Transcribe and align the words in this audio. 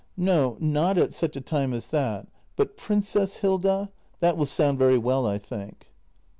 No, 0.17 0.57
not 0.59 0.97
at 0.97 1.13
such 1.13 1.35
a 1.35 1.41
time 1.41 1.73
as 1.73 1.89
that. 1.89 2.27
But— 2.55 2.75
"Princess 2.75 3.37
Hilda"— 3.37 3.91
that 4.19 4.35
will 4.35 4.47
sound 4.47 4.79
very 4.79 4.97
well, 4.97 5.27
I 5.27 5.37
think. 5.37 5.93